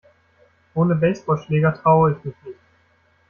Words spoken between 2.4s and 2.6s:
nicht.